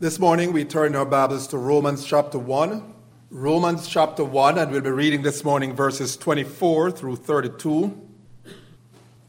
[0.00, 2.94] This morning we turn our Bibles to Romans chapter 1.
[3.28, 8.00] Romans chapter 1, and we'll be reading this morning verses 24 through 32.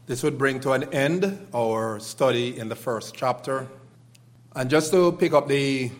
[0.06, 3.68] This would bring to an end our study in the first chapter.
[4.56, 5.90] And just to pick up the,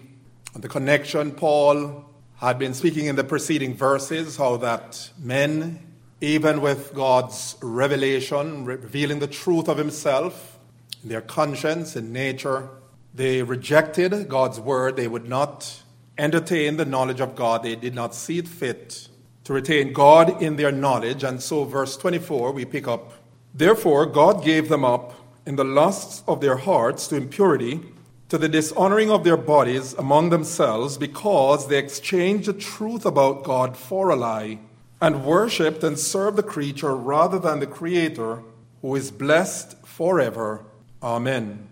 [0.55, 5.87] the connection, Paul had been speaking in the preceding verses how that men,
[6.23, 10.59] even with God's revelation, revealing the truth of himself,
[11.05, 12.71] their conscience and nature,
[13.15, 14.97] they rejected God's word.
[14.97, 15.83] They would not
[16.17, 17.63] entertain the knowledge of God.
[17.63, 19.09] They did not see it fit
[19.45, 21.25] to retain God in their knowledge.
[21.25, 23.15] And so, verse 24, we pick up
[23.55, 27.83] Therefore, God gave them up in the lusts of their hearts to impurity
[28.31, 33.77] to the dishonoring of their bodies among themselves because they exchanged the truth about God
[33.77, 34.59] for a lie
[35.03, 38.43] and worshipped and served the creature rather than the Creator,
[38.81, 40.65] who is blessed forever.
[41.03, 41.72] Amen.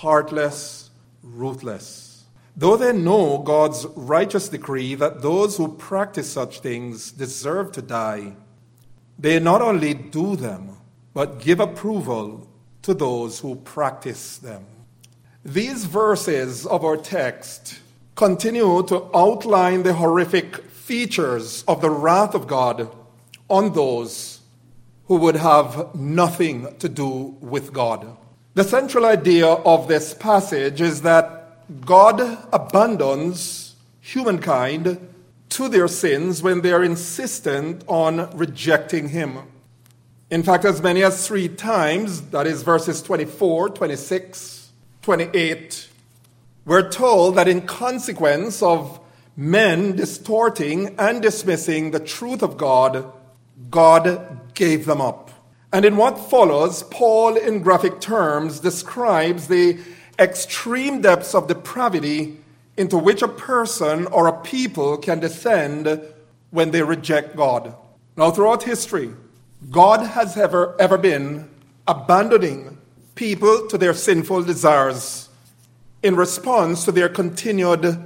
[0.00, 0.90] heartless,
[1.22, 2.24] ruthless.
[2.56, 8.34] Though they know God's righteous decree that those who practice such things deserve to die,
[9.18, 10.76] they not only do them,
[11.12, 12.48] but give approval
[12.82, 14.66] to those who practice them.
[15.44, 17.78] These verses of our text
[18.16, 22.90] continue to outline the horrific features of the wrath of God
[23.48, 24.40] on those
[25.06, 28.16] who would have nothing to do with God.
[28.54, 32.20] The central idea of this passage is that God
[32.52, 35.08] abandons humankind
[35.48, 39.38] to their sins when they are insistent on rejecting Him.
[40.30, 44.70] In fact, as many as three times, that is verses 24, 26,
[45.02, 45.88] 28,
[46.64, 49.00] we're told that in consequence of
[49.36, 53.12] men distorting and dismissing the truth of God,
[53.70, 55.23] God gave them up.
[55.74, 59.80] And in what follows, Paul, in graphic terms, describes the
[60.20, 62.38] extreme depths of depravity
[62.76, 66.00] into which a person or a people can descend
[66.52, 67.74] when they reject God.
[68.16, 69.10] Now, throughout history,
[69.68, 71.50] God has ever, ever been
[71.88, 72.78] abandoning
[73.16, 75.28] people to their sinful desires
[76.04, 78.00] in response to their continued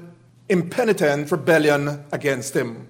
[0.49, 2.89] impenitent rebellion against Him.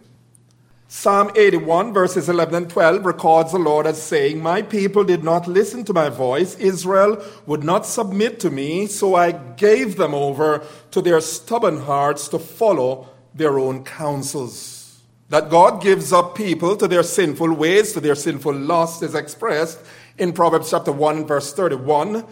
[0.91, 5.47] Psalm 81, verses 11 and 12, records the Lord as saying, My people did not
[5.47, 6.55] listen to my voice.
[6.55, 12.27] Israel would not submit to me, so I gave them over to their stubborn hearts
[12.29, 15.03] to follow their own counsels.
[15.29, 19.81] That God gives up people to their sinful ways, to their sinful lusts, is expressed
[20.17, 22.25] in Proverbs chapter 1, verse 31,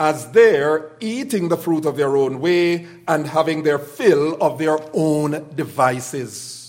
[0.00, 4.80] as they're eating the fruit of their own way and having their fill of their
[4.94, 6.59] own devices.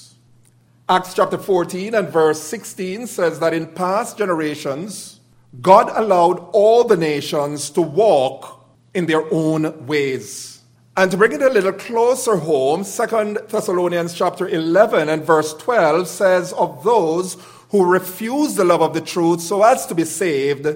[0.92, 5.22] Acts chapter 14 and verse 16 says that in past generations,
[5.62, 10.64] God allowed all the nations to walk in their own ways.
[10.98, 16.10] And to bring it a little closer home, 2 Thessalonians chapter 11 and verse 12
[16.10, 17.38] says of those
[17.70, 20.68] who refuse the love of the truth so as to be saved,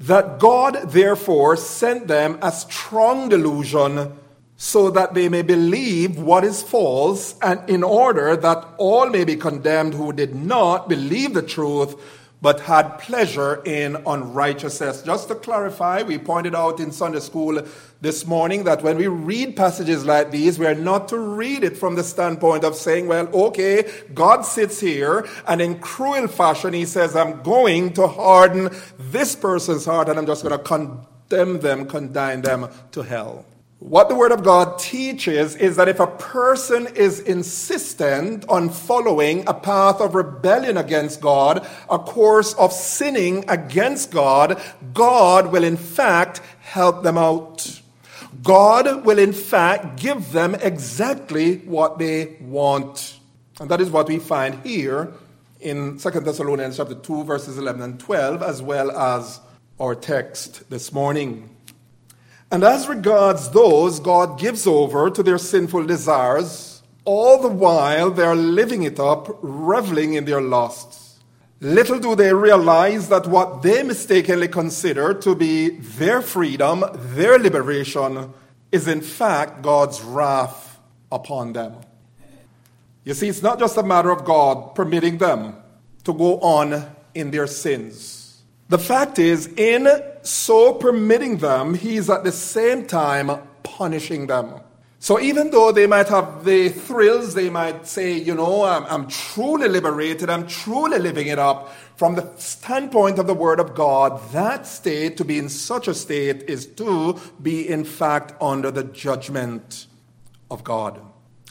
[0.00, 4.18] that God therefore sent them a strong delusion
[4.62, 9.34] so that they may believe what is false, and in order that all may be
[9.34, 11.96] condemned who did not believe the truth
[12.40, 15.02] but had pleasure in unrighteousness.
[15.02, 17.60] Just to clarify, we pointed out in Sunday school
[18.00, 21.76] this morning that when we read passages like these, we are not to read it
[21.76, 26.84] from the standpoint of saying, well, okay, God sits here and in cruel fashion he
[26.84, 31.86] says, I'm going to harden this person's heart and I'm just going to condemn them,
[31.86, 33.44] condemn them to hell.
[33.82, 39.42] What the Word of God teaches is that if a person is insistent on following
[39.48, 44.62] a path of rebellion against God, a course of sinning against God,
[44.94, 47.82] God will in fact help them out.
[48.40, 53.18] God will in fact give them exactly what they want.
[53.58, 55.12] And that is what we find here
[55.60, 59.40] in 2 Thessalonians chapter 2 verses 11 and 12 as well as
[59.80, 61.51] our text this morning.
[62.52, 68.24] And as regards those God gives over to their sinful desires, all the while they
[68.24, 71.18] are living it up, reveling in their lusts.
[71.62, 78.34] Little do they realize that what they mistakenly consider to be their freedom, their liberation,
[78.70, 80.78] is in fact God's wrath
[81.10, 81.76] upon them.
[83.04, 85.56] You see, it's not just a matter of God permitting them
[86.04, 86.84] to go on
[87.14, 88.42] in their sins.
[88.68, 89.88] The fact is, in
[90.22, 93.30] so permitting them, He's at the same time
[93.62, 94.60] punishing them.
[95.02, 99.08] So even though they might have the thrills, they might say, you know, I'm, I'm,
[99.08, 101.74] truly liberated, I'm truly living it up.
[101.96, 105.94] From the standpoint of the Word of God, that state, to be in such a
[105.94, 109.88] state, is to be in fact under the judgment
[110.52, 111.00] of God.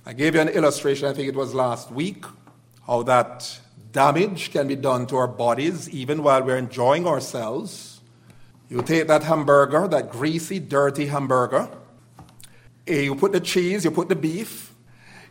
[0.06, 2.24] I gave you an illustration, I think it was last week,
[2.88, 3.60] how that
[3.92, 7.91] damage can be done to our bodies even while we're enjoying ourselves.
[8.72, 11.68] You take that hamburger, that greasy, dirty hamburger,
[12.88, 14.74] eh, you put the cheese, you put the beef,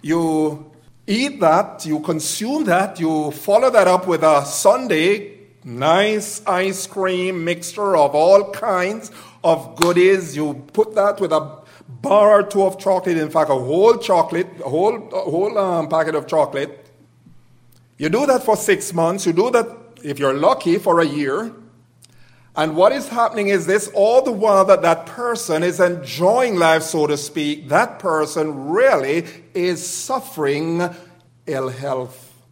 [0.03, 0.71] you
[1.07, 7.43] eat that, you consume that, you follow that up with a sundae, nice ice cream
[7.43, 9.11] mixture of all kinds
[9.43, 10.37] of goodies.
[10.37, 14.49] You put that with a bar or two of chocolate, in fact, a whole chocolate,
[14.63, 16.91] a whole, a whole um, packet of chocolate.
[17.97, 19.67] You do that for six months, you do that,
[20.05, 21.55] if you're lucky, for a year.
[22.61, 26.83] And what is happening is this all the while that that person is enjoying life,
[26.83, 30.95] so to speak, that person really is suffering
[31.47, 32.45] ill health.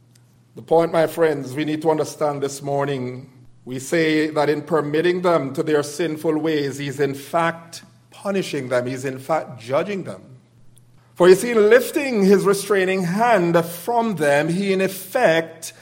[0.57, 3.31] The point, my friends, we need to understand this morning
[3.67, 8.87] we say that in permitting them to their sinful ways, he's in fact punishing them,
[8.87, 10.39] he's in fact judging them.
[11.17, 15.75] For you see, lifting his restraining hand from them, he in effect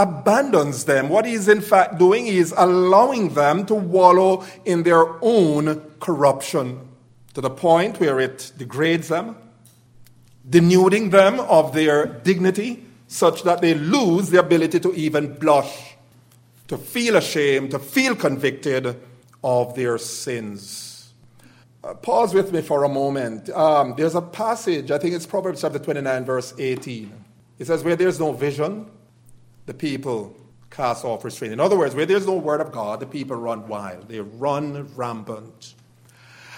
[0.00, 1.10] abandons them.
[1.10, 6.88] What he's in fact doing is allowing them to wallow in their own corruption
[7.34, 9.36] to the point where it degrades them,
[10.48, 15.96] denuding them of their dignity, such that they lose the ability to even blush,
[16.68, 18.96] to feel ashamed, to feel convicted
[19.44, 21.12] of their sins.
[21.84, 23.50] Uh, pause with me for a moment.
[23.50, 27.12] Um, there's a passage, I think it's Proverbs chapter 29, verse 18.
[27.58, 28.90] It says, Where there's no vision,
[29.70, 30.36] the people
[30.68, 31.52] cast off restraint.
[31.52, 34.92] In other words, where there's no word of God, the people run wild, they run
[34.96, 35.76] rampant.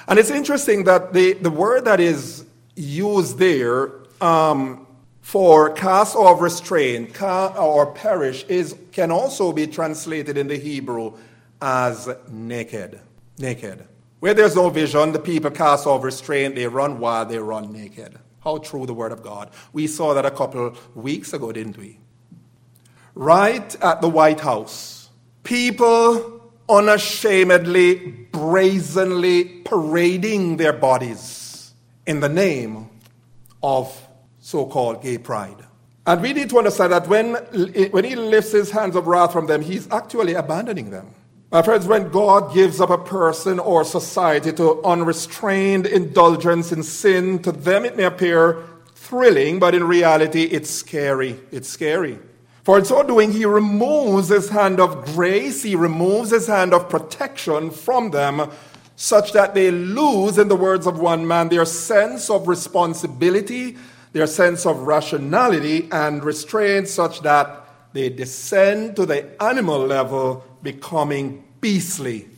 [0.08, 3.92] And it's interesting that the, the word that is used there
[4.22, 4.86] um,
[5.20, 11.12] for cast off restraint or perish is, can also be translated in the Hebrew
[11.60, 12.98] as naked.
[13.36, 13.84] Naked.
[14.20, 18.18] Where there's no vision, the people cast off restraint, they run wild, they run naked.
[18.42, 19.50] How true the word of God.
[19.74, 21.98] We saw that a couple weeks ago, didn't we?
[23.14, 25.10] Right at the White House,
[25.42, 27.94] people unashamedly,
[28.32, 31.72] brazenly parading their bodies
[32.06, 32.88] in the name
[33.62, 34.08] of
[34.40, 35.56] so called gay pride.
[36.06, 37.34] And we need to understand that when,
[37.90, 41.14] when he lifts his hands of wrath from them, he's actually abandoning them.
[41.52, 47.40] My friends, when God gives up a person or society to unrestrained indulgence in sin,
[47.42, 51.38] to them it may appear thrilling, but in reality it's scary.
[51.52, 52.18] It's scary.
[52.62, 56.88] For in so doing, he removes his hand of grace, he removes his hand of
[56.88, 58.50] protection from them,
[58.94, 63.76] such that they lose, in the words of one man, their sense of responsibility,
[64.12, 71.42] their sense of rationality and restraint, such that they descend to the animal level, becoming
[71.60, 72.28] beastly,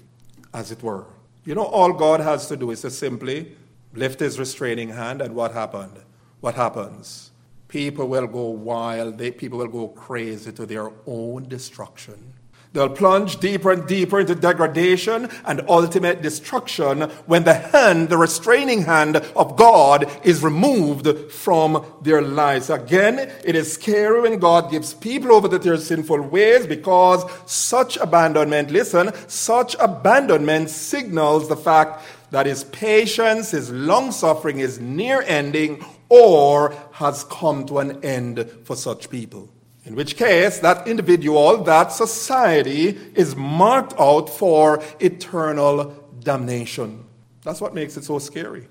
[0.55, 1.05] as it were.
[1.45, 3.55] You know, all God has to do is to simply
[3.93, 5.99] lift his restraining hand, and what happened?
[6.41, 7.31] What happens?
[7.75, 12.33] People will go wild, they, people will go crazy to their own destruction.
[12.73, 18.83] They'll plunge deeper and deeper into degradation and ultimate destruction when the hand, the restraining
[18.83, 22.71] hand of God is removed from their lives.
[22.71, 27.97] Again, it is scary when God gives people over to their sinful ways because such
[27.97, 35.23] abandonment, listen, such abandonment signals the fact that his patience, his long suffering is near
[35.23, 35.85] ending
[36.15, 39.49] or has come to an end for such people.
[39.85, 47.05] In which case, that individual, that society is marked out for eternal damnation.
[47.43, 48.69] That's what makes it so scary.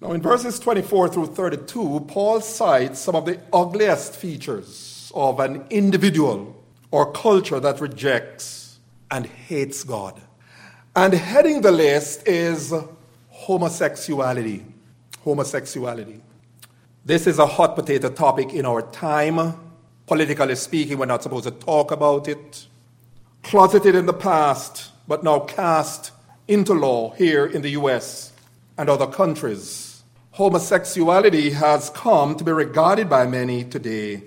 [0.00, 5.66] Now, in verses 24 through 32, Paul cites some of the ugliest features of an
[5.68, 6.56] individual
[6.90, 8.78] or culture that rejects
[9.10, 10.18] and hates God.
[10.96, 12.72] And heading the list is
[13.28, 14.64] homosexuality.
[15.22, 16.22] Homosexuality.
[17.10, 19.56] This is a hot potato topic in our time.
[20.06, 22.66] Politically speaking, we're not supposed to talk about it.
[23.42, 26.12] Closeted in the past, but now cast
[26.46, 28.30] into law here in the US
[28.78, 30.04] and other countries.
[30.30, 34.22] Homosexuality has come to be regarded by many today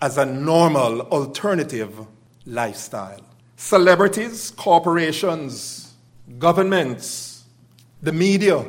[0.00, 2.06] as a normal alternative
[2.44, 3.26] lifestyle.
[3.56, 5.92] Celebrities, corporations,
[6.38, 7.42] governments,
[8.00, 8.64] the media,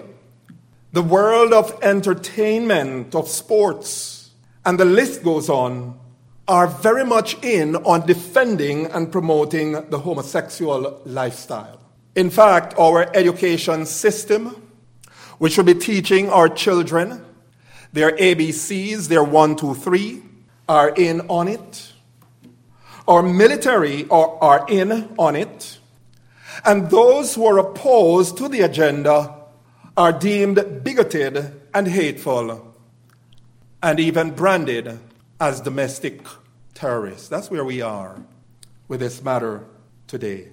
[0.91, 4.31] the world of entertainment, of sports,
[4.65, 5.99] and the list goes on,
[6.47, 11.79] are very much in on defending and promoting the homosexual lifestyle.
[12.15, 14.69] In fact, our education system,
[15.37, 17.23] which should be teaching our children
[17.93, 20.21] their ABCs, their one, two, three,
[20.67, 21.93] are in on it.
[23.07, 25.79] Our military are, are in on it.
[26.65, 29.36] And those who are opposed to the agenda
[29.97, 32.75] are deemed bigoted and hateful
[33.81, 34.99] and even branded
[35.39, 36.21] as domestic
[36.75, 37.27] terrorists.
[37.27, 38.21] That's where we are
[38.87, 39.65] with this matter
[40.05, 40.49] today.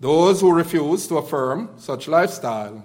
[0.00, 2.84] Those who refuse to affirm such lifestyle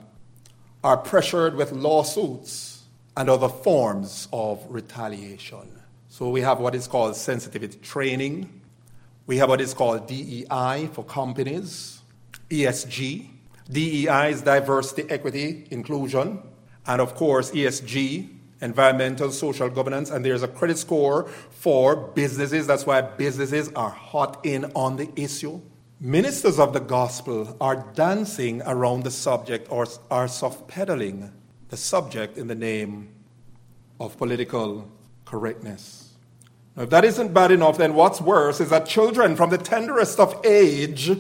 [0.85, 2.83] are pressured with lawsuits
[3.17, 5.81] and other forms of retaliation.
[6.07, 8.61] So we have what is called sensitivity training.
[9.27, 12.01] We have what is called DEI for companies,
[12.49, 13.31] ESG.
[13.71, 16.41] DEI is diversity, equity, inclusion.
[16.87, 18.29] And of course, ESG,
[18.61, 20.09] environmental, social governance.
[20.09, 22.67] And there's a credit score for businesses.
[22.67, 25.61] That's why businesses are hot in on the issue.
[25.99, 31.31] Ministers of the gospel are dancing around the subject or are soft pedaling
[31.67, 33.09] the subject in the name
[33.99, 34.89] of political
[35.25, 36.13] correctness.
[36.75, 40.19] Now, if that isn't bad enough, then what's worse is that children from the tenderest
[40.19, 41.11] of age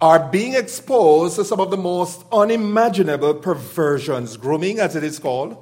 [0.00, 5.56] are being exposed to some of the most unimaginable perversions, grooming as it is called,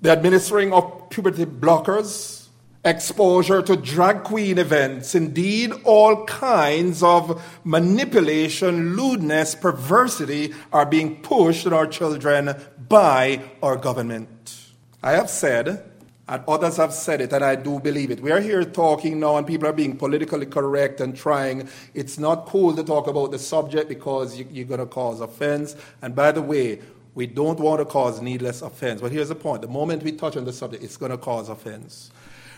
[0.00, 2.48] the administering of puberty blockers,
[2.84, 11.66] exposure to drag queen events, indeed, all kinds of manipulation, lewdness, perversity are being pushed
[11.66, 12.54] on our children
[12.88, 14.56] by our government.
[15.02, 15.90] I have said
[16.26, 18.20] and others have said it, and I do believe it.
[18.20, 21.68] We are here talking now, and people are being politically correct and trying.
[21.92, 25.76] It's not cool to talk about the subject because you, you're going to cause offense.
[26.00, 26.80] And by the way,
[27.14, 29.02] we don't want to cause needless offense.
[29.02, 31.50] But here's the point the moment we touch on the subject, it's going to cause
[31.50, 32.10] offense.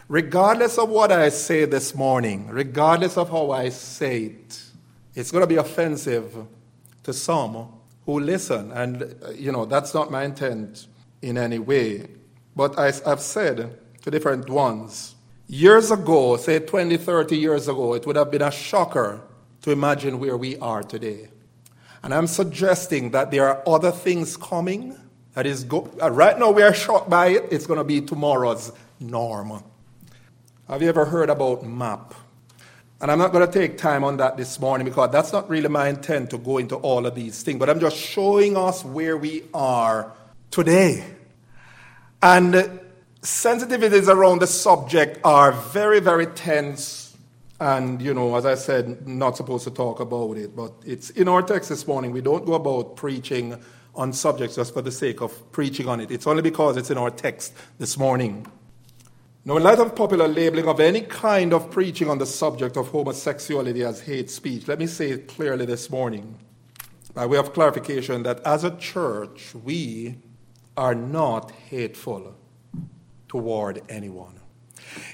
[0.08, 4.62] Regardless of what I say this morning, regardless of how I say it,
[5.16, 6.46] it's going to be offensive
[7.02, 7.72] to some
[8.04, 8.70] who listen.
[8.70, 10.86] And, you know, that's not my intent
[11.20, 12.06] in any way.
[12.56, 15.14] But as I've said to different ones,
[15.46, 19.20] years ago, say 20, 30 years ago, it would have been a shocker
[19.62, 21.28] to imagine where we are today.
[22.02, 24.96] And I'm suggesting that there are other things coming
[25.34, 28.00] that is go- uh, right now we are shocked by it, it's going to be
[28.00, 29.62] tomorrow's norm.
[30.68, 32.14] Have you ever heard about MAP?
[33.00, 35.68] And I'm not going to take time on that this morning because that's not really
[35.68, 39.18] my intent to go into all of these things, but I'm just showing us where
[39.18, 40.12] we are
[40.50, 41.15] today.
[42.22, 42.68] And uh,
[43.22, 47.16] sensitivities around the subject are very, very tense.
[47.58, 50.54] And, you know, as I said, not supposed to talk about it.
[50.54, 52.12] But it's in our text this morning.
[52.12, 53.58] We don't go about preaching
[53.94, 56.10] on subjects just for the sake of preaching on it.
[56.10, 58.46] It's only because it's in our text this morning.
[59.46, 62.88] Now, in light of popular labeling of any kind of preaching on the subject of
[62.88, 66.36] homosexuality as hate speech, let me say it clearly this morning,
[67.14, 70.16] by way of clarification, that as a church, we
[70.76, 72.34] are not hateful
[73.28, 74.34] toward anyone.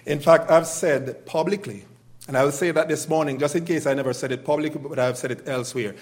[0.07, 1.85] In fact, I've said publicly,
[2.29, 4.81] and I will say that this morning, just in case I never said it publicly,
[4.81, 5.95] but I've said it elsewhere.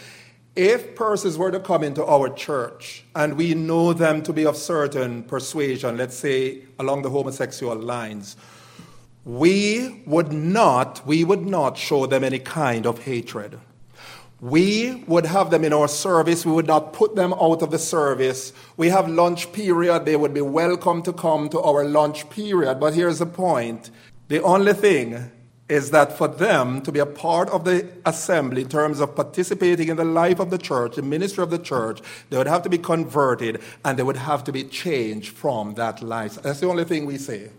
[0.56, 4.56] If persons were to come into our church and we know them to be of
[4.56, 8.36] certain persuasion, let's say along the homosexual lines,
[9.24, 13.60] we would not, we would not show them any kind of hatred
[14.40, 16.46] we would have them in our service.
[16.46, 18.52] We would not put them out of the service.
[18.76, 20.06] We have lunch period.
[20.06, 22.80] They would be welcome to come to our lunch period.
[22.80, 23.90] But here's the point
[24.28, 25.30] the only thing
[25.68, 29.88] is that for them to be a part of the assembly in terms of participating
[29.88, 32.68] in the life of the church, the ministry of the church, they would have to
[32.68, 36.42] be converted and they would have to be changed from that life.
[36.42, 37.50] That's the only thing we say.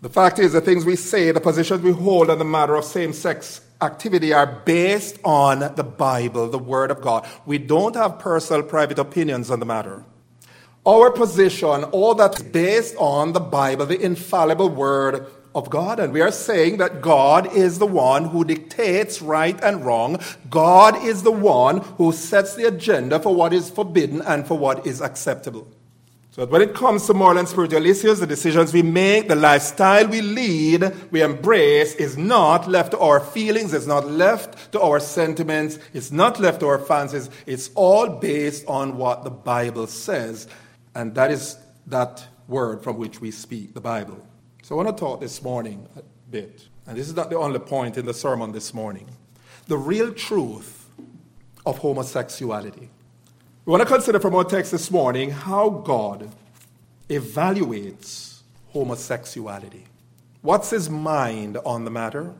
[0.00, 2.84] The fact is, the things we say, the positions we hold on the matter of
[2.84, 7.26] same sex activity are based on the Bible, the Word of God.
[7.46, 10.04] We don't have personal, private opinions on the matter.
[10.86, 15.98] Our position, all that's based on the Bible, the infallible Word of God.
[15.98, 20.20] And we are saying that God is the one who dictates right and wrong.
[20.50, 24.86] God is the one who sets the agenda for what is forbidden and for what
[24.86, 25.68] is acceptable.
[26.34, 30.08] So when it comes to moral and spiritual issues, the decisions we make, the lifestyle
[30.08, 34.98] we lead, we embrace, is not left to our feelings, it's not left to our
[34.98, 37.30] sentiments, it's not left to our fancies.
[37.46, 40.48] It's all based on what the Bible says.
[40.96, 44.20] And that is that word from which we speak, the Bible.
[44.64, 47.60] So I want to talk this morning a bit, and this is not the only
[47.60, 49.06] point in the sermon this morning.
[49.68, 50.88] The real truth
[51.64, 52.90] of homosexuality.
[53.66, 56.30] We want to consider from our text this morning how God
[57.08, 59.84] evaluates homosexuality.
[60.42, 62.34] What's his mind on the matter?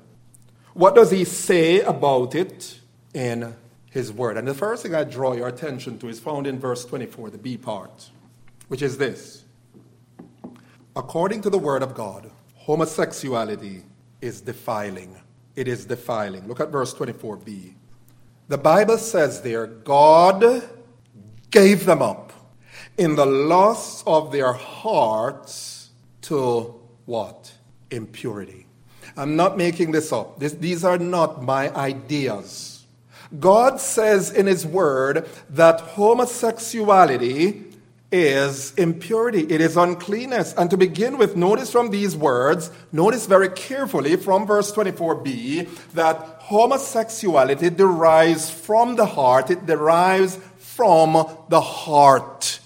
[0.75, 2.79] What does he say about it
[3.15, 3.57] in
[3.91, 4.37] his word?
[4.37, 7.39] And the first thing I draw your attention to is found in verse 24, the
[7.39, 8.11] B part,
[8.69, 9.45] which is this
[10.95, 13.83] According to the word of God, homosexuality
[14.21, 15.17] is defiling.
[15.57, 16.47] It is defiling.
[16.49, 17.73] Look at verse 24b.
[18.49, 20.69] The Bible says there, God
[21.55, 22.33] gave them up
[22.99, 25.91] in the loss of their hearts
[26.23, 26.75] to
[27.07, 27.53] what?
[27.93, 28.67] Impurity.
[29.17, 30.41] I'm not making this up.
[30.41, 32.85] This, these are not my ideas.
[33.39, 37.63] God says in His Word that homosexuality
[38.11, 40.55] is impurity, it is uncleanness.
[40.55, 46.17] And to begin with, notice from these words, notice very carefully from verse 24b that
[46.39, 50.39] homosexuality derives from the heart, it derives
[50.75, 52.61] from the heart.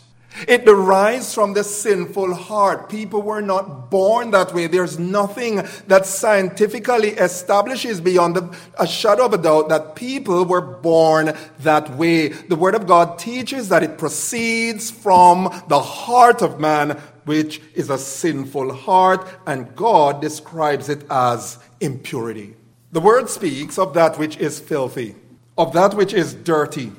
[0.47, 2.89] It derives from the sinful heart.
[2.89, 4.69] People were not born that way.
[4.69, 8.39] There's nothing that scientifically establishes beyond
[8.79, 12.29] a shadow of a doubt that people were born that way.
[12.29, 16.91] The Word of God teaches that it proceeds from the heart of man,
[17.25, 22.55] which is a sinful heart, and God describes it as impurity.
[22.93, 25.17] The Word speaks of that which is filthy,
[25.57, 26.93] of that which is dirty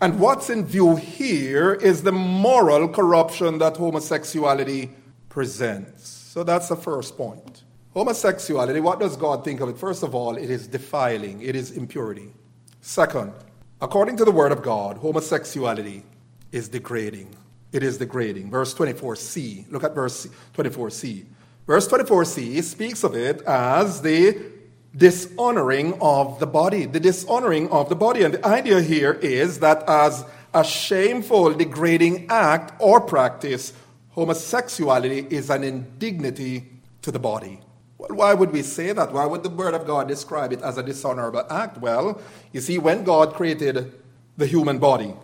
[0.00, 4.90] and what's in view here is the moral corruption that homosexuality
[5.28, 6.08] presents.
[6.08, 7.62] So that's the first point.
[7.92, 9.78] Homosexuality, what does God think of it?
[9.78, 12.32] First of all, it is defiling, it is impurity.
[12.80, 13.32] Second,
[13.80, 16.02] according to the Word of God, homosexuality
[16.50, 17.34] is degrading.
[17.72, 18.50] It is degrading.
[18.50, 21.24] Verse 24c, look at verse 24c.
[21.66, 24.53] Verse 24c speaks of it as the
[24.96, 28.22] dishonoring of the body, the dishonoring of the body.
[28.22, 33.72] And the idea here is that as a shameful, degrading act or practice,
[34.10, 36.70] homosexuality is an indignity
[37.02, 37.60] to the body.
[37.98, 39.12] Well, why would we say that?
[39.12, 41.78] Why would the Word of God describe it as a dishonorable act?
[41.78, 42.20] Well,
[42.52, 43.92] you see, when God created
[44.36, 45.14] the human body,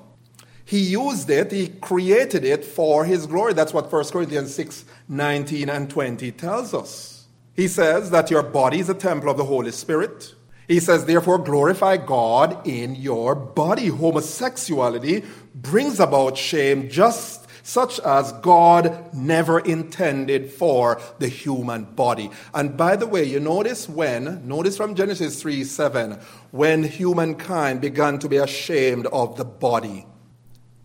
[0.64, 3.54] He used it, He created it for His glory.
[3.54, 7.19] That's what 1 Corinthians 6 19 and 20 tells us.
[7.54, 10.34] He says that your body is a temple of the Holy Spirit.
[10.68, 13.88] He says, therefore, glorify God in your body.
[13.88, 22.30] Homosexuality brings about shame just such as God never intended for the human body.
[22.54, 26.18] And by the way, you notice when, notice from Genesis 3 7,
[26.50, 30.06] when humankind began to be ashamed of the body,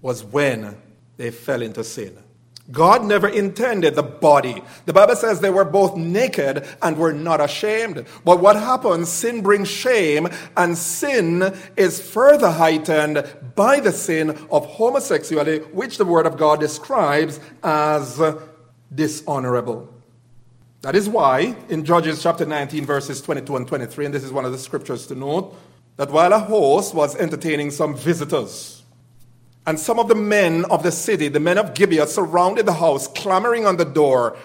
[0.02, 0.78] was when
[1.18, 2.18] they fell into sin.
[2.72, 4.64] God never intended the body.
[4.86, 8.06] The Bible says they were both naked and were not ashamed.
[8.24, 9.10] But what happens?
[9.10, 13.24] Sin brings shame, and sin is further heightened
[13.56, 18.20] by the sin of homosexuality, which the Word of God describes as
[18.94, 19.94] dishonorable.
[20.82, 24.46] That is why in Judges chapter 19, verses 22 and 23, and this is one
[24.46, 25.56] of the scriptures to note,
[25.98, 28.75] that while a host was entertaining some visitors,
[29.66, 33.08] and some of the men of the city, the men of Gibeah, surrounded the house,
[33.08, 34.38] clamoring on the door,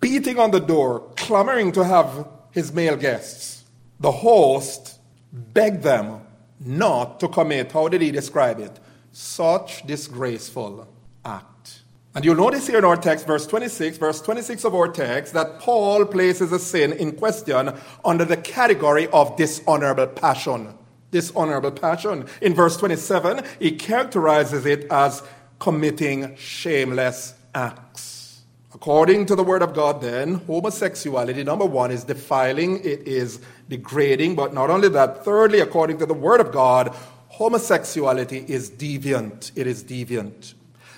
[0.00, 3.64] beating on the door, clamoring to have his male guests.
[4.00, 4.98] The host
[5.32, 6.20] begged them
[6.60, 8.78] not to commit, how did he describe it?
[9.12, 10.86] Such disgraceful
[11.24, 11.82] act.
[12.14, 15.60] And you'll notice here in our text, verse 26, verse 26 of our text, that
[15.60, 17.72] Paul places a sin in question
[18.04, 20.74] under the category of dishonorable passion
[21.10, 22.26] dishonorable passion.
[22.40, 25.22] In verse 27, he characterizes it as
[25.58, 28.42] committing shameless acts.
[28.74, 34.36] According to the Word of God, then, homosexuality, number one, is defiling, it is degrading,
[34.36, 36.94] but not only that, thirdly, according to the Word of God,
[37.28, 39.50] homosexuality is deviant.
[39.56, 40.54] It is deviant.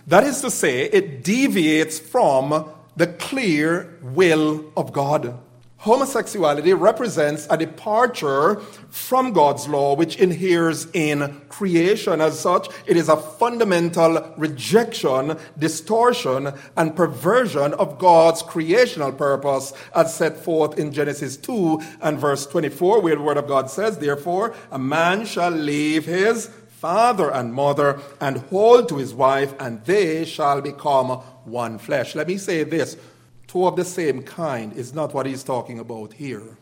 [0.07, 5.39] That is to say, it deviates from the clear will of God.
[5.81, 8.57] Homosexuality represents a departure
[8.91, 12.21] from God's law, which inheres in creation.
[12.21, 20.15] As such, it is a fundamental rejection, distortion, and perversion of God's creational purpose as
[20.15, 24.55] set forth in Genesis 2 and verse 24, where the Word of God says, Therefore,
[24.71, 30.27] a man shall leave his father and mother and hold to his wife, and they
[30.27, 31.09] shall become
[31.47, 32.15] one flesh.
[32.15, 32.99] Let me say this
[33.51, 36.57] two of the same kind is not what he's talking about here.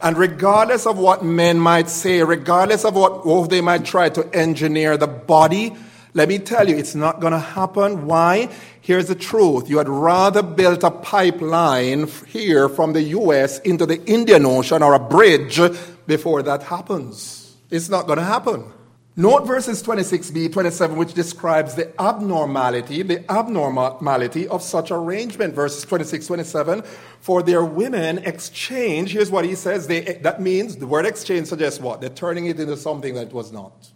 [0.00, 4.22] And regardless of what men might say, regardless of what, what they might try to
[4.32, 5.74] engineer the body,
[6.14, 8.06] let me tell you, it's not going to happen.
[8.06, 8.48] Why?
[8.80, 9.68] Here's the truth.
[9.68, 13.58] You had rather built a pipeline here from the U.S.
[13.60, 15.60] into the Indian Ocean or a bridge
[16.06, 17.56] before that happens.
[17.70, 18.72] It's not going to happen.
[19.16, 25.52] Note verses 26b, 27, which describes the abnormality, the abnormality of such arrangement.
[25.54, 26.82] Verses 26, 27,
[27.20, 29.12] for their women exchange.
[29.12, 29.88] Here's what he says.
[29.88, 32.00] They, that means the word exchange suggests what?
[32.00, 33.90] They're turning it into something that was not.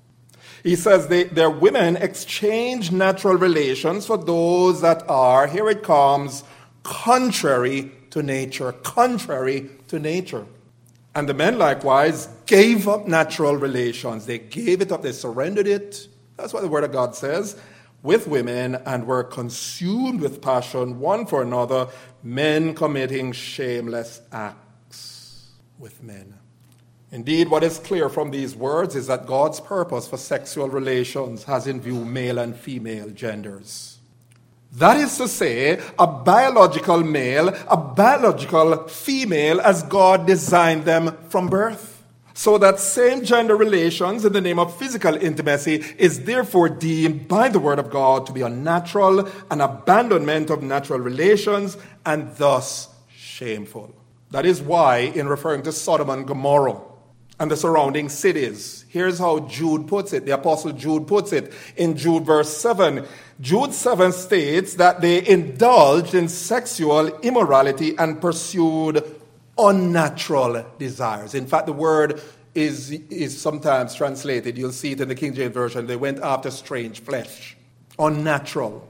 [0.64, 6.42] He says they, their women exchange natural relations for those that are, here it comes,
[6.82, 8.72] contrary to nature.
[8.72, 10.46] Contrary to nature.
[11.14, 14.26] And the men likewise gave up natural relations.
[14.26, 16.08] They gave it up, they surrendered it.
[16.36, 17.56] That's what the Word of God says.
[18.02, 21.88] With women and were consumed with passion one for another,
[22.22, 26.34] men committing shameless acts with men.
[27.12, 31.68] Indeed, what is clear from these words is that God's purpose for sexual relations has
[31.68, 33.93] in view male and female genders.
[34.76, 41.48] That is to say, a biological male, a biological female, as God designed them from
[41.48, 42.02] birth.
[42.36, 47.48] So that same gender relations in the name of physical intimacy is therefore deemed by
[47.48, 53.94] the Word of God to be unnatural, an abandonment of natural relations, and thus shameful.
[54.32, 56.80] That is why, in referring to Sodom and Gomorrah
[57.40, 60.24] and the surrounding cities, here's how Jude puts it.
[60.24, 63.04] The Apostle Jude puts it in Jude verse 7.
[63.40, 69.02] Jude 7 states that they indulged in sexual immorality and pursued
[69.58, 71.34] unnatural desires.
[71.34, 72.20] In fact, the word
[72.54, 76.50] is, is sometimes translated, you'll see it in the King James Version, they went after
[76.50, 77.56] strange flesh,
[77.98, 78.88] unnatural.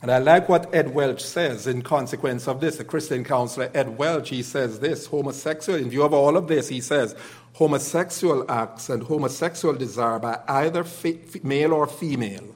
[0.00, 2.76] And I like what Ed Welch says in consequence of this.
[2.76, 6.68] The Christian counselor Ed Welch, he says this homosexual, in view of all of this,
[6.68, 7.16] he says
[7.54, 10.84] homosexual acts and homosexual desire by either
[11.42, 12.54] male or female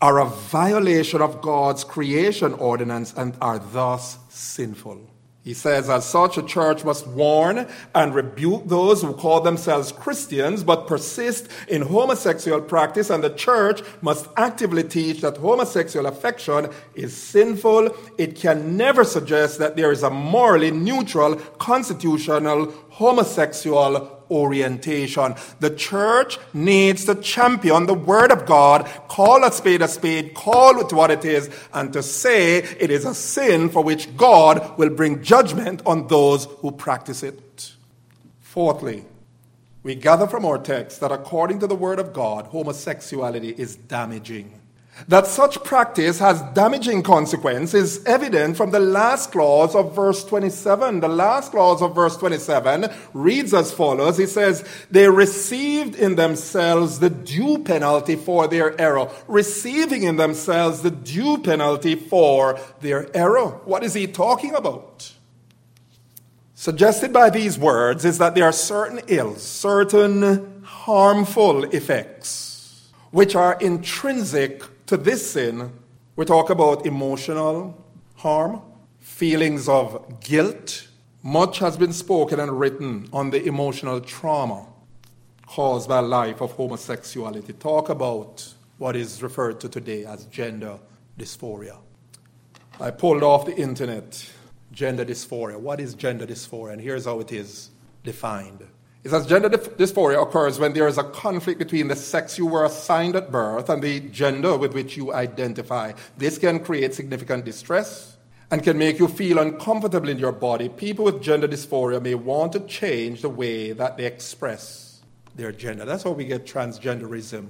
[0.00, 5.10] are a violation of God's creation ordinance and are thus sinful.
[5.46, 10.64] He says, as such, a church must warn and rebuke those who call themselves Christians
[10.64, 17.16] but persist in homosexual practice, and the church must actively teach that homosexual affection is
[17.16, 17.94] sinful.
[18.18, 25.34] It can never suggest that there is a morally neutral, constitutional homosexual orientation.
[25.60, 30.80] The church needs to champion the Word of God, call a spade a spade, call
[30.80, 34.90] it what it is, and to say it is a sin for which God will
[34.90, 37.72] bring judgment on those who practice it.
[38.40, 39.04] Fourthly,
[39.82, 44.60] we gather from our text that according to the Word of God, homosexuality is damaging.
[45.08, 51.00] That such practice has damaging consequences is evident from the last clause of verse 27.
[51.00, 54.16] The last clause of verse 27 reads as follows.
[54.16, 59.10] He says, They received in themselves the due penalty for their error.
[59.28, 63.48] Receiving in themselves the due penalty for their error.
[63.66, 65.12] What is he talking about?
[66.54, 73.58] Suggested by these words is that there are certain ills, certain harmful effects, which are
[73.60, 75.72] intrinsic to this sin,
[76.14, 77.84] we talk about emotional
[78.16, 78.62] harm,
[79.00, 80.88] feelings of guilt.
[81.22, 84.66] Much has been spoken and written on the emotional trauma
[85.46, 87.52] caused by life of homosexuality.
[87.52, 90.78] Talk about what is referred to today as gender
[91.18, 91.78] dysphoria.
[92.80, 94.30] I pulled off the internet
[94.70, 95.58] gender dysphoria.
[95.58, 96.74] What is gender dysphoria?
[96.74, 97.70] And here's how it is
[98.04, 98.66] defined
[99.06, 102.64] it says gender dysphoria occurs when there is a conflict between the sex you were
[102.64, 105.92] assigned at birth and the gender with which you identify.
[106.18, 108.16] This can create significant distress
[108.50, 110.68] and can make you feel uncomfortable in your body.
[110.68, 115.02] People with gender dysphoria may want to change the way that they express
[115.36, 115.84] their gender.
[115.84, 117.46] That's how we get transgenderism.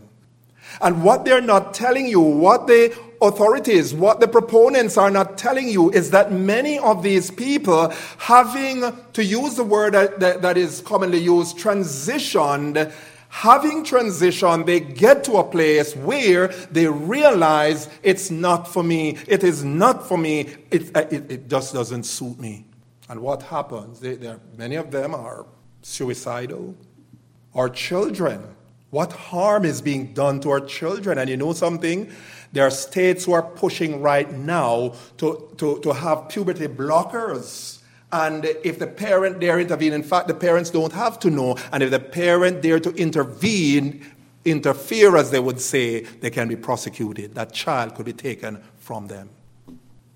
[0.80, 5.68] And what they're not telling you, what the authorities, what the proponents are not telling
[5.68, 10.56] you is that many of these people, having, to use the word that, that, that
[10.56, 12.92] is commonly used, transitioned,
[13.28, 19.18] having transitioned, they get to a place where they realize it's not for me.
[19.26, 20.54] It is not for me.
[20.70, 22.64] It, uh, it, it just doesn't suit me.
[23.08, 24.00] And what happens?
[24.00, 24.18] They,
[24.56, 25.46] many of them are
[25.82, 26.74] suicidal.
[27.54, 28.55] Our children,
[28.96, 31.18] what harm is being done to our children?
[31.18, 32.10] And you know something?
[32.52, 37.82] There are states who are pushing right now to, to, to have puberty blockers.
[38.10, 41.58] And if the parent dare intervene, in fact, the parents don't have to know.
[41.72, 44.02] And if the parent dare to intervene,
[44.46, 47.34] interfere, as they would say, they can be prosecuted.
[47.34, 49.28] That child could be taken from them.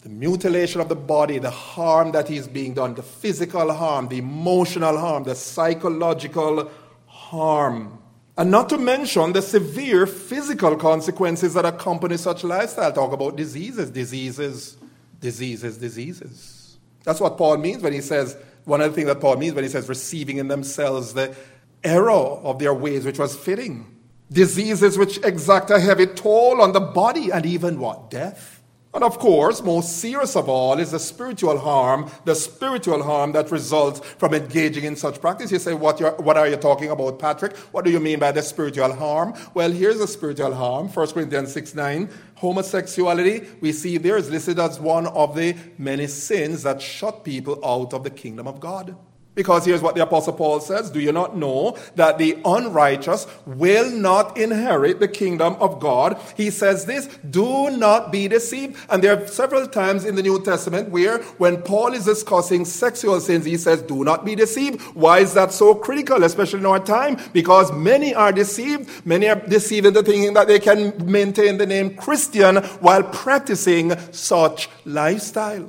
[0.05, 4.17] The mutilation of the body, the harm that is being done, the physical harm, the
[4.17, 6.71] emotional harm, the psychological
[7.05, 7.99] harm.
[8.39, 12.93] And not to mention the severe physical consequences that accompany such lifestyle.
[12.93, 14.77] Talk about diseases, diseases,
[15.21, 16.79] diseases, diseases.
[17.05, 19.65] That's what Paul means when he says, one of the things that Paul means when
[19.65, 21.35] he says, receiving in themselves the
[21.83, 23.97] error of their ways, which was fitting.
[24.31, 28.11] Diseases which exact a heavy toll on the body and even what?
[28.11, 28.60] Death.
[28.93, 33.53] And of course, most serious of all is the spiritual harm, the spiritual harm that
[33.53, 35.53] results from engaging in such practice.
[35.53, 37.57] You say, what, what are you talking about, Patrick?
[37.73, 39.35] What do you mean by the spiritual harm?
[39.55, 42.11] Well, here's the spiritual harm 1 Corinthians 6 9.
[42.35, 47.65] Homosexuality, we see there is listed as one of the many sins that shut people
[47.65, 48.97] out of the kingdom of God.
[49.37, 53.89] Because here's what the Apostle Paul says Do you not know that the unrighteous will
[53.89, 56.21] not inherit the kingdom of God?
[56.37, 58.77] He says this Do not be deceived.
[58.91, 63.21] And there are several times in the New Testament where, when Paul is discussing sexual
[63.21, 64.81] sins, he says, Do not be deceived.
[64.95, 67.17] Why is that so critical, especially in our time?
[67.33, 69.07] Because many are deceived.
[69.07, 74.69] Many are deceived into thinking that they can maintain the name Christian while practicing such
[74.85, 75.69] lifestyle.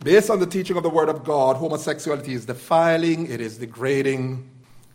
[0.00, 4.48] Based on the teaching of the Word of God, homosexuality is defiling, it is degrading,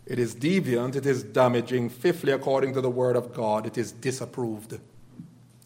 [0.06, 1.90] it is deviant, it is damaging.
[1.90, 4.78] Fifthly, according to the Word of God, it is disapproved.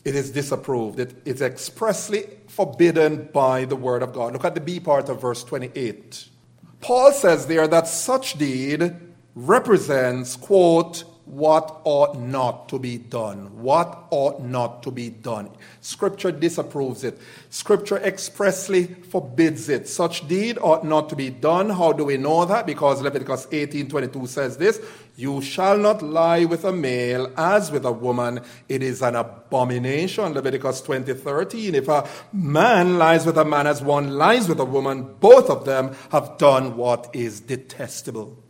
[0.04, 1.00] It is disapproved.
[1.00, 4.32] It is expressly forbidden by the Word of God.
[4.32, 6.28] Look at the B part of verse 28.
[6.80, 8.94] Paul says there that such deed
[9.34, 13.60] represents, quote, what ought not to be done.
[13.60, 15.50] What ought not to be done.
[15.80, 17.20] Scripture disapproves it.
[17.50, 19.88] Scripture expressly forbids it.
[19.88, 21.70] Such deed ought not to be done.
[21.70, 22.64] How do we know that?
[22.64, 24.80] Because Leviticus 18:22 says this,
[25.16, 28.40] you shall not lie with a male as with a woman.
[28.68, 30.32] It is an abomination.
[30.32, 31.74] Leviticus 20:13.
[31.74, 35.64] If a man lies with a man as one lies with a woman, both of
[35.64, 38.45] them have done what is detestable.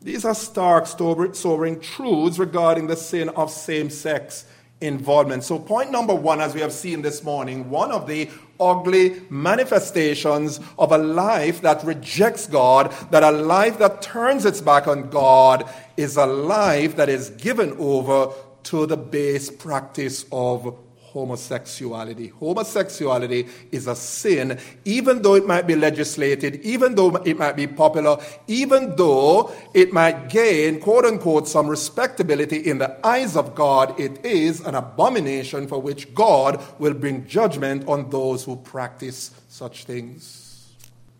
[0.00, 4.44] These are stark, sobering truths regarding the sin of same sex
[4.80, 5.42] involvement.
[5.42, 8.30] So, point number one, as we have seen this morning, one of the
[8.60, 14.86] ugly manifestations of a life that rejects God, that a life that turns its back
[14.86, 18.32] on God, is a life that is given over
[18.64, 20.76] to the base practice of
[21.12, 22.28] homosexuality.
[22.28, 27.66] Homosexuality is a sin, even though it might be legislated, even though it might be
[27.66, 33.98] popular, even though it might gain, quote unquote, some respectability in the eyes of God,
[33.98, 39.84] it is an abomination for which God will bring judgment on those who practice such
[39.84, 40.74] things.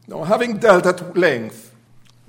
[0.07, 1.75] Now, having dealt at length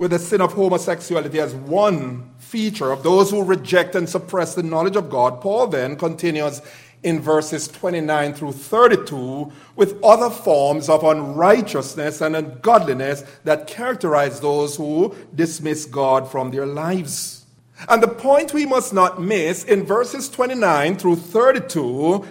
[0.00, 4.62] with the sin of homosexuality as one feature of those who reject and suppress the
[4.62, 6.62] knowledge of God, Paul then continues
[7.02, 14.76] in verses 29 through 32 with other forms of unrighteousness and ungodliness that characterize those
[14.76, 17.46] who dismiss God from their lives.
[17.88, 22.26] And the point we must not miss in verses 29 through 32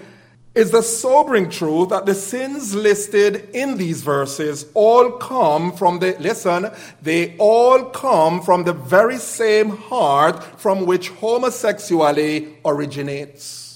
[0.53, 6.15] is the sobering truth that the sins listed in these verses all come from the,
[6.19, 6.69] listen,
[7.01, 13.68] they all come from the very same heart from which homosexuality originates.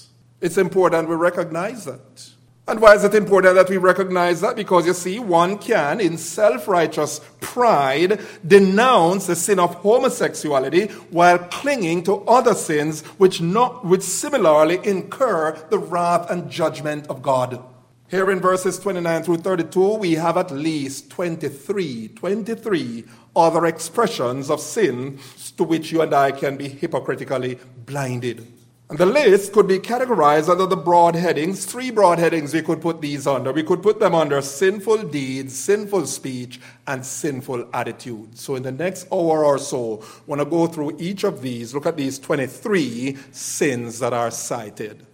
[0.44, 2.30] It's important we recognize that.
[2.68, 4.56] And why is it important that we recognize that?
[4.56, 11.38] Because you see, one can, in self righteous pride, denounce the sin of homosexuality while
[11.38, 17.64] clinging to other sins which, not, which similarly incur the wrath and judgment of God.
[18.10, 23.04] Here in verses 29 through 32, we have at least 23, 23
[23.34, 25.18] other expressions of sin
[25.56, 28.46] to which you and I can be hypocritically blinded.
[28.90, 31.64] And the list could be categorized under the broad headings.
[31.64, 33.50] Three broad headings we could put these under.
[33.50, 38.42] We could put them under sinful deeds, sinful speech, and sinful attitudes.
[38.42, 41.72] So in the next hour or so, I want to go through each of these,
[41.72, 45.06] look at these 23 sins that are cited.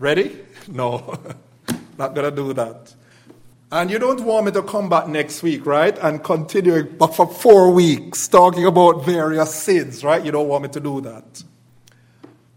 [0.00, 0.44] Ready?
[0.66, 1.16] No,
[1.98, 2.94] not going to do that.
[3.70, 5.96] And you don't want me to come back next week, right?
[5.98, 10.24] And continue but for four weeks talking about various sins, right?
[10.24, 11.42] You don't want me to do that.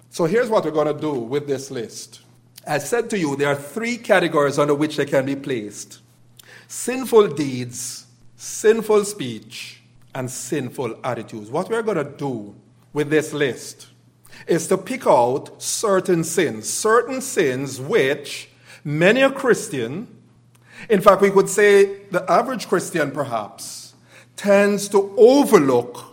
[0.10, 2.22] So here's what we're going to do with this list.
[2.66, 6.00] I said to you, there are three categories under which they can be placed
[6.68, 8.06] sinful deeds,
[8.38, 9.82] sinful speech,
[10.16, 11.50] and sinful attitudes.
[11.50, 12.56] What we're going to do
[12.94, 13.88] with this list
[14.48, 18.50] is to pick out certain sins, certain sins which
[18.86, 20.08] many a Christian,
[20.90, 23.94] in fact, we could say the average Christian perhaps,
[24.36, 26.12] tends to overlook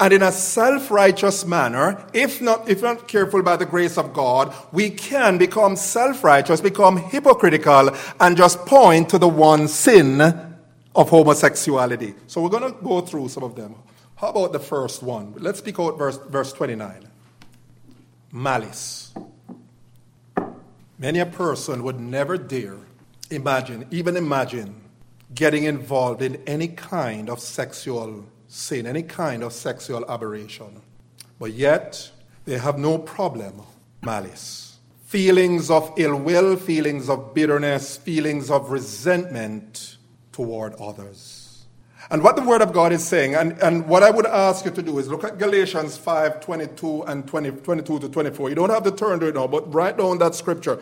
[0.00, 4.52] and in a self-righteous manner, if not, if not careful by the grace of God,
[4.72, 12.14] we can become self-righteous, become hypocritical, and just point to the one sin of homosexuality.
[12.26, 13.76] So we're going to go through some of them.
[14.16, 15.34] How about the first one?
[15.38, 17.08] Let's pick out verse, verse 29.
[18.32, 19.14] Malice.
[20.98, 22.78] Many a person would never dare
[23.30, 24.80] imagine, even imagine,
[25.34, 30.80] getting involved in any kind of sexual sin, any kind of sexual aberration.
[31.38, 32.10] But yet,
[32.44, 33.62] they have no problem,
[34.02, 34.78] malice.
[35.06, 39.96] Feelings of ill will, feelings of bitterness, feelings of resentment
[40.32, 41.44] toward others.
[42.10, 44.70] And what the Word of God is saying, and, and what I would ask you
[44.72, 48.50] to do is look at Galatians 5 22 and 20, 22 to 24.
[48.50, 50.80] You don't have to turn to it now, but write down that scripture.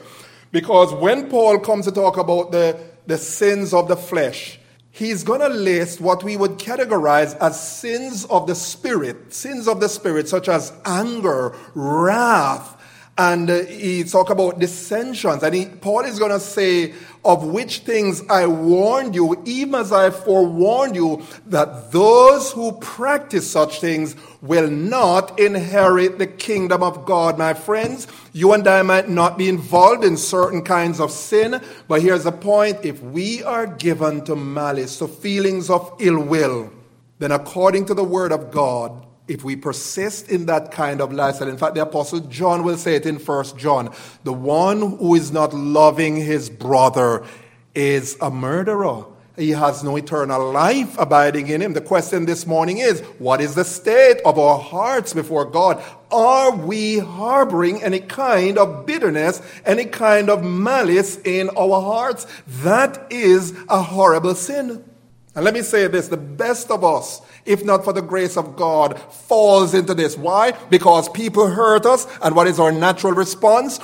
[0.52, 4.60] Because when Paul comes to talk about the, the sins of the flesh,
[4.90, 9.80] he's going to list what we would categorize as sins of the spirit, sins of
[9.80, 12.76] the spirit, such as anger, wrath,
[13.18, 15.42] and uh, he talk about dissensions.
[15.42, 16.94] And he, Paul is going to say,
[17.24, 23.48] of which things I warned you, even as I forewarned you, that those who practice
[23.50, 27.38] such things will not inherit the kingdom of God.
[27.38, 32.02] My friends, you and I might not be involved in certain kinds of sin, but
[32.02, 32.78] here's the point.
[32.82, 36.72] If we are given to malice, to feelings of ill will,
[37.18, 41.48] then according to the word of God, if we persist in that kind of lifestyle,
[41.48, 45.32] in fact, the Apostle John will say it in First John the one who is
[45.32, 47.24] not loving his brother
[47.74, 49.06] is a murderer.
[49.36, 51.72] He has no eternal life abiding in him.
[51.72, 55.82] The question this morning is what is the state of our hearts before God?
[56.10, 62.26] Are we harboring any kind of bitterness, any kind of malice in our hearts?
[62.62, 64.84] That is a horrible sin.
[65.34, 68.56] And let me say this the best of us if not for the grace of
[68.56, 70.16] God, falls into this.
[70.16, 70.52] Why?
[70.70, 73.80] Because people hurt us, and what is our natural response?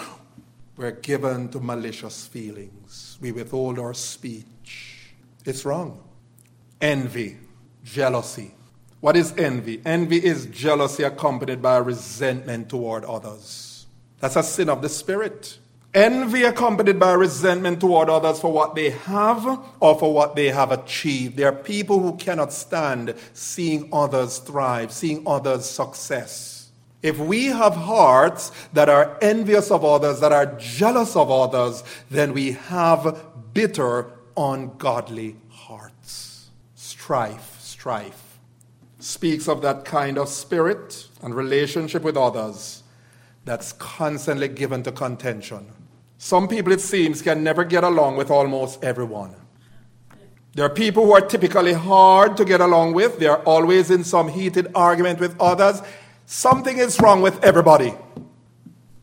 [0.77, 3.19] We're given to malicious feelings.
[3.21, 5.13] We withhold our speech.
[5.45, 6.05] It's wrong.
[6.81, 7.39] Envy,
[7.85, 8.55] jealousy.
[9.01, 9.81] What is envy?
[9.85, 13.87] Envy is jealousy accompanied by resentment toward others.
[14.21, 15.59] That's a sin of the spirit.
[15.95, 19.47] Envy accompanied by resentment toward others for what they have
[19.81, 21.37] or for what they have achieved.
[21.37, 26.71] There are people who cannot stand seeing others thrive, seeing others success.
[27.03, 32.33] If we have hearts that are envious of others, that are jealous of others, then
[32.35, 33.25] we have
[33.55, 36.51] bitter, ungodly hearts.
[36.75, 38.29] Strife, strife
[39.01, 42.83] speaks of that kind of spirit and relationship with others
[43.45, 45.67] that's constantly given to contention.
[46.19, 49.37] Some people, it seems, can never get along with almost everyone.
[50.55, 53.21] There are people who are typically hard to get along with.
[53.21, 55.81] They are always in some heated argument with others.
[56.27, 57.95] Something is wrong with everybody.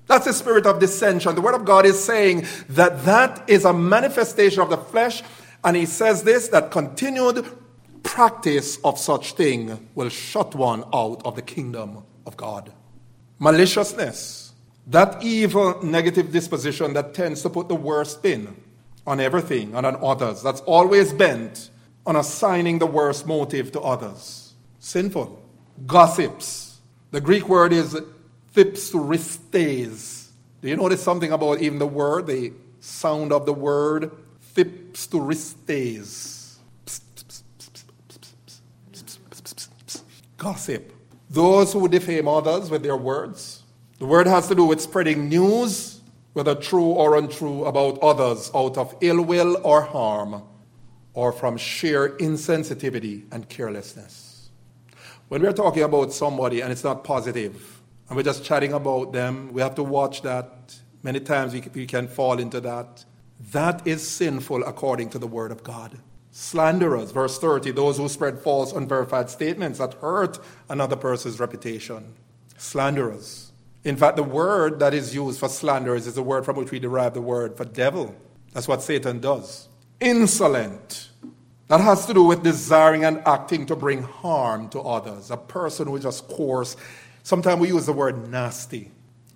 [0.08, 1.34] That's the spirit of dissension.
[1.34, 5.24] The Word of God is saying that that is a manifestation of the flesh.
[5.64, 7.46] And He says this that continued
[8.04, 12.74] practice of such thing will shut one out of the kingdom of God.
[13.40, 14.45] Maliciousness
[14.88, 18.56] that evil, negative disposition that tends to put the worst spin
[19.08, 21.70] on everything and on others, that's always bent
[22.06, 24.54] on assigning the worst motive to others.
[24.80, 25.42] Sinful.
[25.88, 26.80] Gossips.
[27.12, 28.00] The Greek word is
[28.54, 30.28] thipsuristes.
[30.62, 34.12] Do you notice something about even the word, the sound of the word?
[34.56, 36.58] Thipsuristes.
[40.38, 40.94] Gossip.
[41.30, 43.64] Those who defame others with their words
[43.98, 46.02] the word has to do with spreading news,
[46.34, 50.44] whether true or untrue, about others out of ill will or harm,
[51.14, 54.50] or from sheer insensitivity and carelessness.
[55.30, 59.54] When we're talking about somebody and it's not positive, and we're just chatting about them,
[59.54, 60.76] we have to watch that.
[61.02, 63.06] Many times we, can fall into that.
[63.52, 66.00] That is sinful according to the Word of God.
[66.32, 72.14] Slanderers, verse 30, those who spread false, unverified statements that hurt another person's reputation.
[72.58, 73.54] Slanderers
[73.86, 76.80] in fact, the word that is used for slanders is the word from which we
[76.80, 78.16] derive the word for devil.
[78.52, 79.68] That's what Satan does.
[80.02, 81.10] Insolent.
[81.68, 85.32] That has to do with desiring and acting to bring harm to others.
[85.32, 86.76] A person who is just coarse.
[87.24, 88.92] Sometimes we use the word nasty.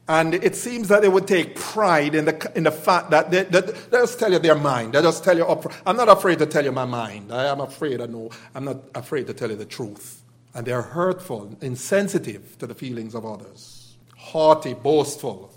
[0.08, 3.44] And it seems that they would take pride in the, in the fact that they,
[3.44, 4.94] they, they just tell you their mind.
[4.94, 5.46] They just tell you,
[5.86, 7.32] I'm not afraid to tell you my mind.
[7.32, 10.24] I am afraid, I know, I'm not afraid to tell you the truth.
[10.56, 13.79] And they're hurtful, insensitive to the feelings of others,
[14.20, 15.52] haughty, boastful.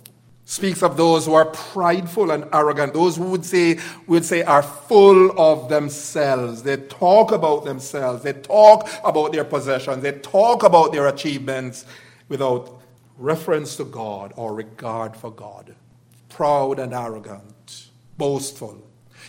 [0.45, 4.63] Speaks of those who are prideful and arrogant, those who would say, would say are
[4.63, 6.63] full of themselves.
[6.63, 8.23] They talk about themselves.
[8.23, 10.03] They talk about their possessions.
[10.03, 11.87] They talk about their achievements
[12.29, 12.81] without
[13.19, 15.75] reference to God or regard for God.
[16.29, 18.83] Proud and arrogant, boastful.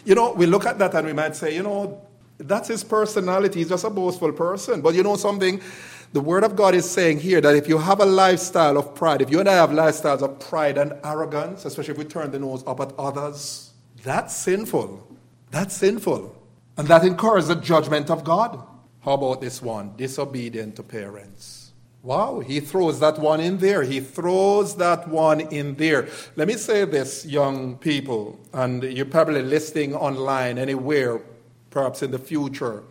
[0.05, 2.01] You know, we look at that and we might say, you know,
[2.37, 3.59] that's his personality.
[3.59, 4.81] He's just a boastful person.
[4.81, 5.61] But you know something?
[6.13, 9.23] The Word of God is saying here that if you have a lifestyle of pride,
[9.23, 12.37] if you and I have lifestyles of pride and arrogance, especially if we turn the
[12.37, 15.07] nose up at others, that's sinful.
[15.49, 16.35] That's sinful.
[16.77, 18.61] And that incurs the judgment of God.
[19.01, 19.95] How about this one?
[19.97, 21.71] Disobedient to parents.
[22.03, 23.81] Wow, he throws that one in there.
[23.81, 26.09] He throws that one in there.
[26.35, 31.21] Let me say this, young people, and you're probably listening online anywhere,
[31.71, 32.83] perhaps in the future.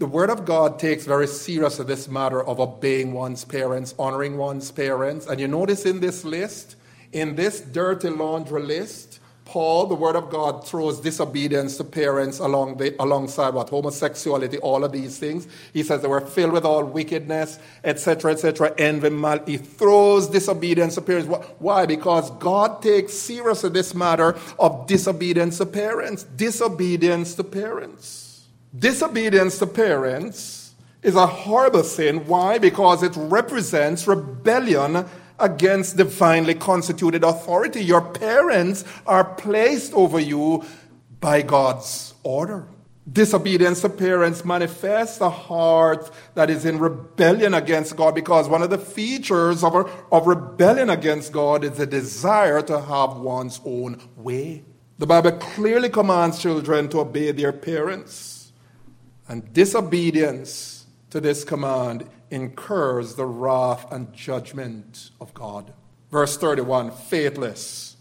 [0.00, 4.70] The Word of God takes very seriously this matter of obeying one's parents, honoring one's
[4.70, 5.26] parents.
[5.26, 6.76] And you notice in this list,
[7.12, 12.78] in this dirty laundry list, Paul, the Word of God, throws disobedience to parents along
[12.78, 13.68] the, alongside what?
[13.68, 15.46] Homosexuality, all of these things.
[15.74, 19.44] He says they were filled with all wickedness, etc., etc., envy, mal.
[19.44, 21.28] He throws disobedience to parents.
[21.58, 21.84] Why?
[21.84, 26.22] Because God takes seriously this matter of disobedience to parents.
[26.22, 28.29] Disobedience to parents.
[28.76, 32.26] Disobedience to parents is a horrible sin.
[32.26, 32.58] Why?
[32.58, 35.06] Because it represents rebellion
[35.38, 37.82] against divinely constituted authority.
[37.82, 40.64] Your parents are placed over you
[41.20, 42.66] by God's order.
[43.10, 48.70] Disobedience to parents manifests a heart that is in rebellion against God because one of
[48.70, 49.80] the features of, a,
[50.12, 54.62] of rebellion against God is the desire to have one's own way.
[54.98, 58.39] The Bible clearly commands children to obey their parents,
[59.30, 65.72] and disobedience to this command incurs the wrath and judgment of God.
[66.10, 67.96] Verse 31 faithless.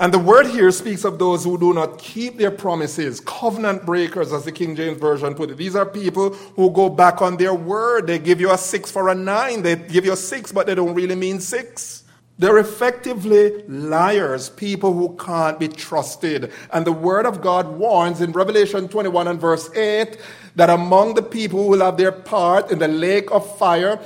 [0.00, 4.32] And the word here speaks of those who do not keep their promises, covenant breakers,
[4.32, 5.56] as the King James Version put it.
[5.56, 8.08] These are people who go back on their word.
[8.08, 9.62] They give you a six for a nine.
[9.62, 12.02] They give you a six, but they don't really mean six.
[12.38, 16.52] They're effectively liars, people who can't be trusted.
[16.70, 20.18] And the Word of God warns in Revelation 21 and verse 8
[20.54, 23.98] that among the people who will have their part in the lake of fire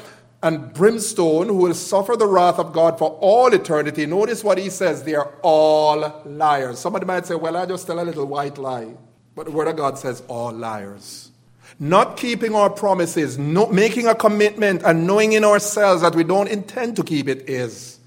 [0.45, 4.71] and brimstone, who will suffer the wrath of God for all eternity, notice what he
[4.71, 6.79] says, they are all liars.
[6.79, 8.95] Somebody might say, Well, I just tell a little white lie.
[9.35, 11.33] But the Word of God says, All liars.
[11.81, 16.49] Not keeping our promises, not making a commitment, and knowing in ourselves that we don't
[16.49, 18.00] intend to keep it is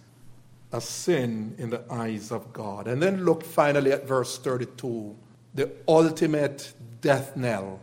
[0.73, 2.87] a sin in the eyes of God.
[2.87, 5.15] And then look finally at verse 32
[5.55, 7.79] the ultimate death knell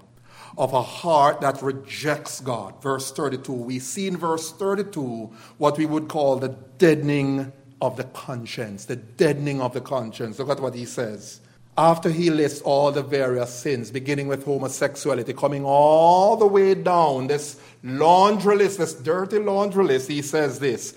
[0.58, 2.82] of a heart that rejects God.
[2.82, 3.52] Verse 32.
[3.52, 8.86] We see in verse 32 what we would call the deadening of the conscience.
[8.86, 10.38] The deadening of the conscience.
[10.38, 11.40] Look at what he says.
[11.78, 17.28] After he lists all the various sins, beginning with homosexuality, coming all the way down,
[17.28, 20.94] this laundry list, this dirty laundry list, he says this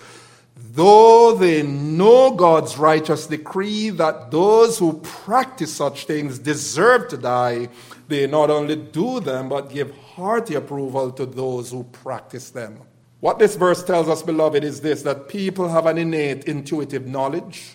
[0.56, 7.68] though they know God's righteous decree that those who practice such things deserve to die,
[8.08, 12.78] they not only do them, but give hearty approval to those who practice them.
[13.20, 17.74] What this verse tells us, beloved, is this that people have an innate intuitive knowledge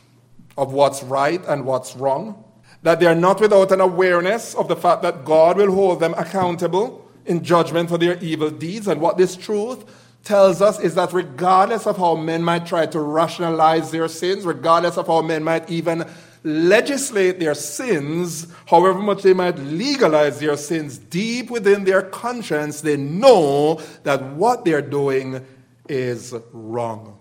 [0.58, 2.44] of what's right and what's wrong,
[2.84, 6.14] that they are not without an awareness of the fact that God will hold them
[6.18, 9.84] accountable in judgment for their evil deeds, and what this truth
[10.24, 14.98] tells us is that regardless of how men might try to rationalize their sins, regardless
[14.98, 16.06] of how men might even
[16.44, 22.98] legislate their sins, however much they might legalize their sins, deep within their conscience, they
[22.98, 25.46] know that what they're doing
[25.88, 27.18] is wrong.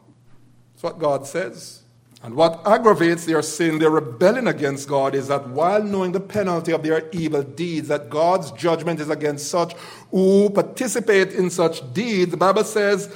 [0.74, 1.77] That's what God says.
[2.22, 6.72] And what aggravates their sin, their rebellion against God, is that while knowing the penalty
[6.72, 9.74] of their evil deeds, that God's judgment is against such
[10.10, 13.14] who participate in such deeds, the Bible says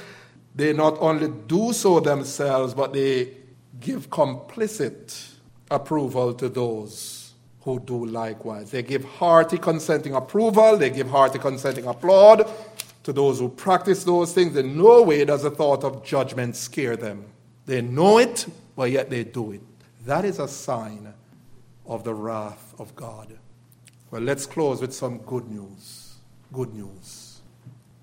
[0.55, 3.33] they not only do so themselves, but they
[3.79, 5.31] give complicit
[5.69, 8.71] approval to those who do likewise.
[8.71, 12.49] They give hearty consenting approval, they give hearty consenting applaud
[13.03, 14.55] to those who practice those things.
[14.55, 17.25] In no way does the thought of judgment scare them.
[17.65, 18.45] They know it,
[18.75, 19.61] but yet they do it.
[20.05, 21.13] That is a sign
[21.85, 23.37] of the wrath of God.
[24.11, 26.15] Well, let's close with some good news.
[26.51, 27.22] Good news.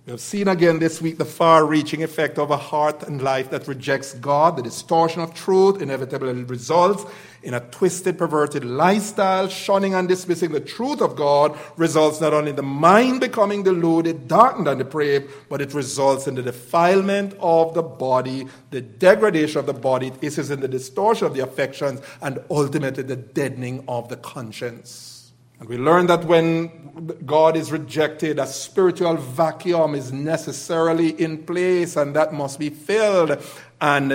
[0.06, 3.50] We have seen again this week the far reaching effect of a heart and life
[3.50, 4.56] that rejects God.
[4.56, 7.04] The distortion of truth inevitably results
[7.42, 9.48] in a twisted, perverted lifestyle.
[9.48, 14.26] Shunning and dismissing the truth of God results not only in the mind becoming deluded,
[14.26, 19.66] darkened, and depraved, but it results in the defilement of the body, the degradation of
[19.66, 20.08] the body.
[20.08, 25.19] This is in the distortion of the affections, and ultimately the deadening of the conscience.
[25.60, 31.96] And we learn that when God is rejected, a spiritual vacuum is necessarily in place
[31.96, 33.38] and that must be filled.
[33.80, 34.12] And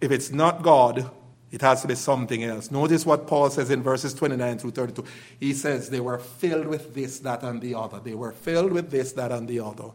[0.00, 1.10] if it's not God,
[1.50, 2.70] it has to be something else.
[2.70, 5.04] Notice what Paul says in verses 29 through 32.
[5.40, 7.98] He says they were filled with this, that, and the other.
[7.98, 9.90] They were filled with this, that, and the other.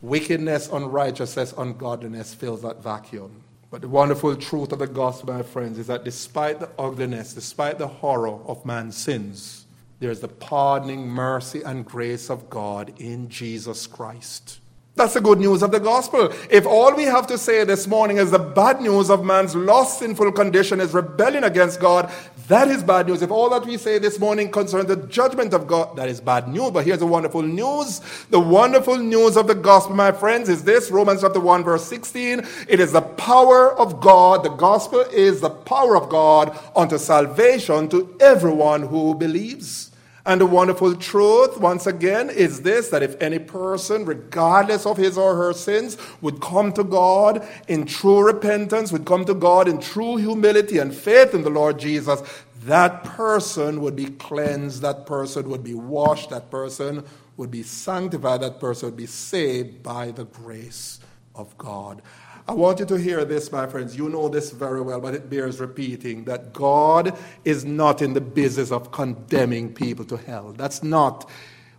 [0.00, 3.42] Wickedness, unrighteousness, ungodliness fills that vacuum.
[3.70, 7.78] But the wonderful truth of the gospel, my friends, is that despite the ugliness, despite
[7.78, 9.66] the horror of man's sins,
[10.00, 14.60] there's the pardoning mercy and grace of God in Jesus Christ.
[14.94, 16.32] That's the good news of the gospel.
[16.50, 20.00] If all we have to say this morning is the bad news of man's lost
[20.00, 22.12] sinful condition is rebellion against God,
[22.48, 23.22] that is bad news.
[23.22, 26.48] If all that we say this morning concerns the judgment of God, that is bad
[26.48, 26.70] news.
[26.70, 28.00] But here's the wonderful news.
[28.30, 32.46] The wonderful news of the gospel, my friends, is this Romans chapter 1, verse 16.
[32.68, 34.44] It is the power of God.
[34.44, 39.90] The gospel is the power of God unto salvation to everyone who believes.
[40.26, 45.16] And the wonderful truth, once again, is this that if any person, regardless of his
[45.16, 49.80] or her sins, would come to God in true repentance, would come to God in
[49.80, 52.20] true humility and faith in the Lord Jesus,
[52.64, 57.04] that person would be cleansed, that person would be washed, that person
[57.36, 61.00] would be sanctified, that person would be saved by the grace
[61.34, 62.02] of God.
[62.48, 63.94] I want you to hear this, my friends.
[63.94, 68.22] You know this very well, but it bears repeating that God is not in the
[68.22, 70.54] business of condemning people to hell.
[70.56, 71.28] That's not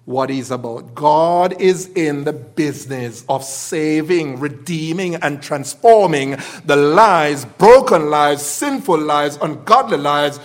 [0.06, 0.94] what he's about.
[0.94, 9.00] God is in the business of saving, redeeming, and transforming the lives, broken lives, sinful
[9.00, 10.40] lives, ungodly lives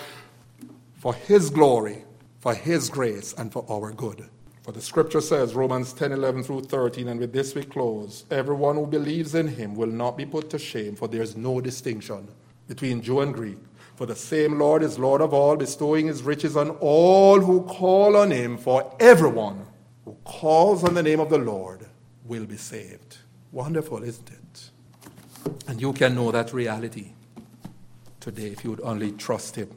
[1.00, 2.02] for his glory,
[2.40, 4.26] for his grace, and for our good.
[4.64, 8.76] For the scripture says, Romans 10 11 through 13, and with this we close everyone
[8.76, 12.26] who believes in him will not be put to shame, for there is no distinction
[12.66, 13.58] between Jew and Greek.
[13.96, 18.16] For the same Lord is Lord of all, bestowing his riches on all who call
[18.16, 19.66] on him, for everyone
[20.06, 21.86] who calls on the name of the Lord
[22.24, 23.18] will be saved.
[23.52, 24.70] Wonderful, isn't it?
[25.68, 27.12] And you can know that reality
[28.18, 29.68] today if you would only trust him.